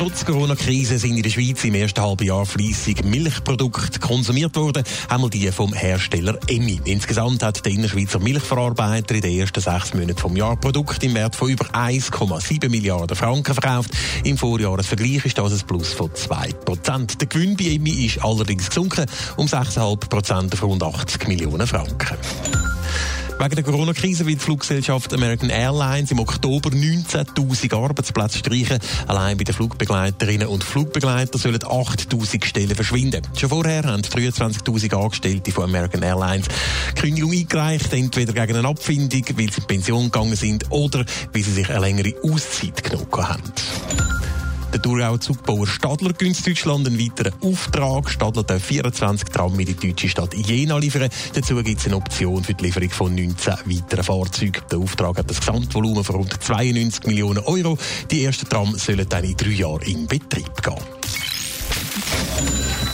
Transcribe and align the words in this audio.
Trotz 0.00 0.24
Corona-Krise 0.24 0.98
sind 0.98 1.18
in 1.18 1.22
der 1.22 1.28
Schweiz 1.28 1.62
im 1.62 1.74
ersten 1.74 2.00
halben 2.00 2.24
Jahr 2.24 2.46
fleissig 2.46 3.04
Milchprodukte 3.04 3.98
konsumiert 3.98 4.56
worden, 4.56 4.82
einmal 5.10 5.28
die 5.28 5.52
vom 5.52 5.74
Hersteller 5.74 6.38
Emmi. 6.48 6.80
Insgesamt 6.86 7.42
hat 7.42 7.62
der 7.66 7.72
Innerschweizer 7.72 8.18
Milchverarbeiter 8.18 9.16
in 9.16 9.20
den 9.20 9.38
ersten 9.38 9.60
sechs 9.60 9.92
Monaten 9.92 10.16
vom 10.16 10.34
Jahr 10.38 10.56
Produkte 10.56 11.04
im 11.04 11.14
Wert 11.16 11.36
von 11.36 11.50
über 11.50 11.66
1,7 11.66 12.70
Milliarden 12.70 13.14
Franken 13.14 13.52
verkauft. 13.52 13.90
Im 14.24 14.38
Vorjahresvergleich 14.38 15.26
ist 15.26 15.36
das 15.36 15.52
ein 15.52 15.66
Plus 15.66 15.92
von 15.92 16.08
2%. 16.08 17.18
Der 17.18 17.28
Gewinn 17.28 17.54
bei 17.58 17.64
Emmi 17.64 18.06
ist 18.06 18.24
allerdings 18.24 18.70
gesunken 18.70 19.04
um 19.36 19.48
6,5% 19.48 20.54
auf 20.54 20.62
rund 20.62 20.82
80 20.82 21.28
Millionen 21.28 21.66
Franken. 21.66 22.16
Wegen 23.40 23.54
der 23.54 23.64
Corona-Krise 23.64 24.26
wird 24.26 24.38
die 24.38 24.44
Fluggesellschaft 24.44 25.14
American 25.14 25.48
Airlines 25.48 26.10
im 26.10 26.18
Oktober 26.18 26.68
19.000 26.68 27.74
Arbeitsplätze 27.74 28.36
streichen. 28.36 28.78
Allein 29.06 29.38
bei 29.38 29.44
den 29.44 29.54
Flugbegleiterinnen 29.54 30.46
und 30.46 30.62
Flugbegleitern 30.62 31.40
sollen 31.40 31.56
8.000 31.56 32.44
Stellen 32.44 32.74
verschwinden. 32.74 33.22
Schon 33.34 33.48
vorher 33.48 33.84
haben 33.84 34.02
23.000 34.02 34.94
Angestellte 34.94 35.52
von 35.52 35.64
American 35.64 36.02
Airlines 36.02 36.48
Kündigung 36.94 37.32
eingereicht, 37.32 37.90
entweder 37.94 38.34
gegen 38.34 38.58
eine 38.58 38.68
Abfindung, 38.68 39.24
weil 39.30 39.50
sie 39.50 39.62
in 39.62 39.66
Pension 39.66 40.04
gegangen 40.04 40.36
sind 40.36 40.70
oder 40.70 41.06
weil 41.32 41.42
sie 41.42 41.52
sich 41.52 41.70
eine 41.70 41.80
längere 41.80 42.12
Auszeit 42.22 42.84
genommen 42.84 43.08
haben. 43.26 44.09
Der 44.72 44.80
Thurgauer 44.80 45.20
Zugbauer 45.20 45.66
Stadler 45.66 46.12
gönnt 46.12 46.46
Deutschland 46.46 46.86
einen 46.86 46.98
weiteren 46.98 47.34
Auftrag. 47.42 48.08
Stadler 48.08 48.44
darf 48.44 48.62
24 48.62 49.28
Tram 49.28 49.58
in 49.58 49.66
die 49.66 49.74
deutsche 49.74 50.08
Stadt 50.08 50.32
Jena 50.34 50.78
liefern. 50.78 51.08
Dazu 51.34 51.56
gibt 51.56 51.80
es 51.80 51.86
eine 51.86 51.96
Option 51.96 52.44
für 52.44 52.54
die 52.54 52.66
Lieferung 52.66 52.90
von 52.90 53.14
19 53.14 53.54
weiteren 53.66 54.04
Fahrzeugen. 54.04 54.62
Der 54.70 54.78
Auftrag 54.78 55.18
hat 55.18 55.28
das 55.28 55.40
Gesamtvolumen 55.40 56.04
von 56.04 56.16
rund 56.16 56.40
92 56.40 57.06
Millionen 57.06 57.40
Euro. 57.40 57.76
Die 58.12 58.24
ersten 58.24 58.48
Tram 58.48 58.76
sollen 58.78 59.08
dann 59.08 59.24
in 59.24 59.36
drei 59.36 59.50
Jahren 59.50 59.82
in 59.82 60.06
Betrieb 60.06 60.62
gehen. 60.62 60.76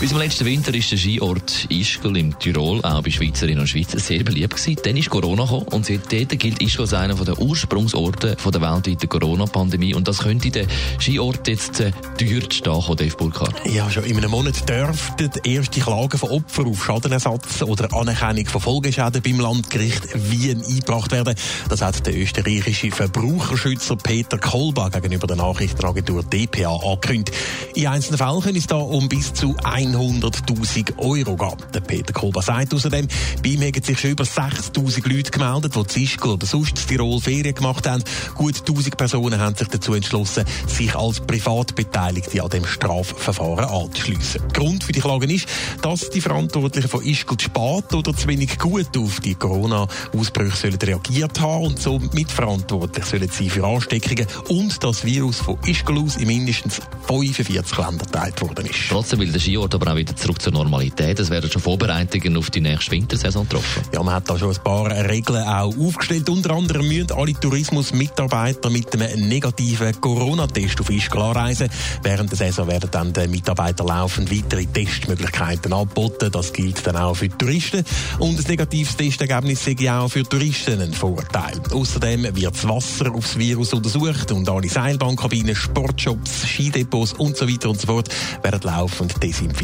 Bis 0.00 0.10
zum 0.10 0.18
letzten 0.18 0.44
Winter 0.44 0.74
ist 0.74 0.90
der 0.90 0.98
Skiort 0.98 1.66
Ischgl 1.70 2.16
im 2.16 2.38
Tirol, 2.38 2.84
auch 2.84 3.02
bei 3.02 3.10
Schweizerinnen 3.10 3.60
und 3.60 3.68
Schweizer, 3.68 3.98
sehr 4.00 4.24
beliebt 4.24 4.56
gewesen. 4.56 4.76
Dann 4.84 4.96
ist 4.96 5.08
Corona 5.08 5.44
gekommen 5.44 5.68
und 5.68 5.86
seitdem 5.86 6.26
gilt 6.36 6.60
Ischgl 6.60 6.82
als 6.82 6.92
einer 6.92 7.14
der 7.14 7.38
Ursprungsorte 7.38 8.36
der 8.36 8.60
weltweiten 8.60 9.08
Corona-Pandemie. 9.08 9.94
Und 9.94 10.08
das 10.08 10.18
könnte 10.18 10.50
der 10.50 10.66
Skiort 10.98 11.46
jetzt 11.48 11.80
äh, 11.80 11.92
teuer 12.18 12.42
stehen, 12.50 12.96
Dave 12.96 13.16
Burkhardt. 13.16 13.54
Ja, 13.66 13.88
schon 13.88 14.04
in 14.04 14.16
einem 14.16 14.32
Monat 14.32 14.68
dürften 14.68 15.30
erste 15.44 15.80
Klagen 15.80 16.18
von 16.18 16.30
Opfern 16.30 16.66
auf 16.66 16.84
Schadenersatz 16.84 17.62
oder 17.62 17.92
Anerkennung 17.94 18.46
von 18.46 18.60
Folgeschäden 18.60 19.22
beim 19.22 19.40
Landgericht 19.40 20.02
Wien 20.30 20.62
eingebracht 20.62 21.12
werden. 21.12 21.34
Das 21.68 21.82
hat 21.82 22.04
der 22.04 22.16
österreichische 22.16 22.90
Verbraucherschützer 22.90 23.96
Peter 23.96 24.38
Kolba 24.38 24.88
gegenüber 24.88 25.28
der 25.28 25.36
Nachrichtenagentur 25.36 26.24
DPA 26.24 26.76
angekündigt. 26.76 27.36
In 27.74 27.86
einzelnen 27.86 28.18
Fällen 28.18 28.40
können 28.40 28.58
es 28.58 28.66
da 28.66 28.76
um 28.76 29.08
bis 29.08 29.32
zu 29.32 29.56
100.000 29.96 30.98
Euro 30.98 31.36
gehen. 31.36 31.56
Der 31.72 31.80
Peter 31.80 32.12
Kolba 32.12 32.42
sagt 32.42 32.74
außerdem, 32.74 33.08
bei 33.42 33.50
ihm 33.50 33.62
haben 33.62 33.82
sich 33.82 33.98
schon 33.98 34.10
über 34.10 34.24
6.000 34.24 35.08
Leute 35.08 35.30
gemeldet, 35.30 35.74
die 35.74 35.86
Zischkel 35.86 36.32
oder 36.32 36.46
sonst 36.46 36.78
in 36.80 36.88
Tirol 36.88 37.20
Ferien 37.20 37.54
gemacht 37.54 37.86
haben. 37.86 38.02
Gut 38.34 38.56
1.000 38.56 38.96
Personen 38.96 39.40
haben 39.40 39.54
sich 39.54 39.68
dazu 39.68 39.94
entschlossen, 39.94 40.44
sich 40.66 40.94
als 40.94 41.20
Privatbeteiligte 41.20 42.42
an 42.42 42.50
dem 42.50 42.64
Strafverfahren 42.64 43.64
anzuschliessen. 43.64 44.42
Grund 44.52 44.84
für 44.84 44.92
die 44.92 45.00
Klagen 45.00 45.30
ist, 45.30 45.46
dass 45.82 46.10
die 46.10 46.20
Verantwortlichen 46.20 46.88
von 46.88 47.04
Ischgl 47.04 47.36
zu 47.36 47.44
spät 47.44 47.92
oder 47.94 48.14
zu 48.14 48.28
wenig 48.28 48.58
gut 48.58 48.96
auf 48.96 49.20
die 49.20 49.34
Corona-Ausbrüche 49.34 50.72
reagiert 50.82 51.40
haben 51.40 51.66
und 51.66 51.80
so 51.80 51.98
mitverantwortlich 52.12 53.04
sollen 53.04 53.28
sie 53.30 53.50
für 53.50 53.66
Ansteckungen 53.66 54.26
und 54.48 54.82
das 54.82 55.04
Virus 55.04 55.38
von 55.38 55.58
Ischgl 55.66 55.98
aus 55.98 56.16
in 56.16 56.26
mindestens 56.26 56.80
45 57.06 57.76
Ländern 57.78 57.98
geteilt 57.98 58.40
worden 58.40 58.66
ist. 58.66 58.88
Trotzdem 58.88 59.20
will 59.20 59.32
der 59.32 59.40
Skiort 59.40 59.73
aber 59.74 59.92
auch 59.92 59.96
wieder 59.96 60.14
zurück 60.14 60.40
zur 60.40 60.52
Normalität. 60.52 61.18
Es 61.18 61.30
werden 61.30 61.50
schon 61.50 61.60
Vorbereitungen 61.60 62.36
auf 62.36 62.50
die 62.50 62.60
nächste 62.60 62.92
Wintersaison 62.92 63.44
getroffen. 63.44 63.82
Ja, 63.92 64.02
man 64.02 64.14
hat 64.14 64.28
da 64.28 64.38
schon 64.38 64.54
ein 64.54 64.62
paar 64.62 64.90
Regeln 64.90 65.42
auch 65.42 65.76
aufgestellt. 65.76 66.28
Unter 66.28 66.50
anderem 66.50 66.86
müssen 66.86 67.12
alle 67.12 67.34
Tourismusmitarbeiter 67.34 68.70
mit 68.70 68.94
einem 68.94 69.28
negativen 69.28 70.00
Corona-Test 70.00 70.80
auf 70.80 70.90
Ischgl 70.90 71.20
anreisen. 71.20 71.68
Während 72.02 72.30
der 72.30 72.38
Saison 72.38 72.68
werden 72.68 72.90
dann 72.90 73.12
den 73.12 73.30
Mitarbeitern 73.30 73.88
laufend 73.88 74.30
weitere 74.30 74.66
Testmöglichkeiten 74.66 75.72
angeboten. 75.72 76.30
Das 76.30 76.52
gilt 76.52 76.86
dann 76.86 76.96
auch 76.96 77.14
für 77.14 77.28
Touristen. 77.28 77.84
Und 78.18 78.38
ein 78.38 78.44
negatives 78.46 78.96
Testergebnis 78.96 79.64
sei 79.64 79.92
auch 79.92 80.08
für 80.08 80.24
Touristen 80.24 80.80
ein 80.80 80.92
Vorteil. 80.92 81.60
Außerdem 81.72 82.34
wird 82.36 82.54
das 82.54 82.68
Wasser 82.68 83.12
aufs 83.14 83.38
Virus 83.38 83.72
untersucht 83.72 84.30
und 84.32 84.48
alle 84.48 84.68
Seilbahnkabinen, 84.68 85.54
Sportshops, 85.54 86.42
Skidepots 86.46 87.14
und 87.14 87.36
so 87.36 87.46
so 87.46 88.02
werden 88.42 88.60
laufend 88.62 89.22
desinfiziert. 89.22 89.63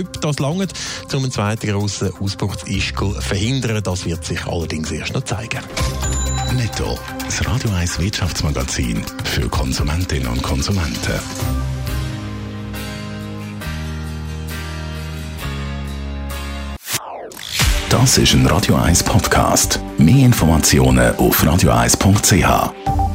Ob 0.00 0.20
das 0.20 0.38
langt, 0.38 0.72
um 1.12 1.22
einen 1.22 1.32
zweiten 1.32 1.70
grossen 1.70 2.10
Ausbruch 2.20 2.56
zu 2.56 2.66
Ischgl 2.66 3.20
verhindern, 3.20 3.82
das 3.82 4.04
wird 4.04 4.24
sich 4.24 4.44
allerdings 4.46 4.90
erst 4.90 5.14
noch 5.14 5.24
zeigen. 5.24 5.60
Netto. 6.56 6.98
Das 7.24 7.46
Radio 7.46 7.70
1 7.70 7.98
Wirtschaftsmagazin 7.98 9.04
für 9.24 9.48
Konsumentinnen 9.48 10.28
und 10.28 10.42
Konsumenten. 10.42 11.20
Das 17.90 18.18
ist 18.18 18.34
ein 18.34 18.46
Radio 18.46 18.76
1 18.76 19.02
Podcast. 19.02 19.80
Mehr 19.98 20.26
Informationen 20.26 21.16
auf 21.16 21.42
radio1.ch. 21.42 23.07